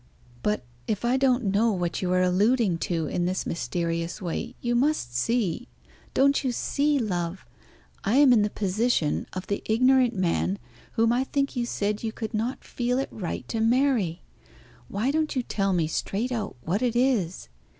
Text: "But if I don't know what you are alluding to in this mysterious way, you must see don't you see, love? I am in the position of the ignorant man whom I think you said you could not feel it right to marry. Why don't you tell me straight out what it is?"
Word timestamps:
"But 0.41 0.65
if 0.87 1.05
I 1.05 1.15
don't 1.15 1.43
know 1.43 1.71
what 1.71 2.01
you 2.01 2.11
are 2.13 2.23
alluding 2.23 2.79
to 2.89 3.05
in 3.05 3.27
this 3.27 3.45
mysterious 3.45 4.19
way, 4.19 4.55
you 4.59 4.73
must 4.73 5.15
see 5.15 5.67
don't 6.15 6.43
you 6.43 6.51
see, 6.51 6.97
love? 6.97 7.45
I 8.03 8.15
am 8.15 8.33
in 8.33 8.41
the 8.41 8.49
position 8.49 9.27
of 9.33 9.45
the 9.45 9.61
ignorant 9.67 10.15
man 10.15 10.57
whom 10.93 11.13
I 11.13 11.23
think 11.23 11.55
you 11.55 11.67
said 11.67 12.01
you 12.01 12.11
could 12.11 12.33
not 12.33 12.63
feel 12.63 12.97
it 12.97 13.09
right 13.11 13.47
to 13.49 13.59
marry. 13.59 14.23
Why 14.87 15.11
don't 15.11 15.35
you 15.35 15.43
tell 15.43 15.71
me 15.71 15.85
straight 15.85 16.31
out 16.31 16.55
what 16.63 16.81
it 16.81 16.95
is?" 16.95 17.47